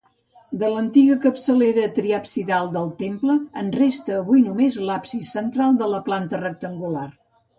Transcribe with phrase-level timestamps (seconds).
[0.61, 7.07] De l'antiga capçalera triabsidal del temple, en resta avui només l'absis central de planta rectangular.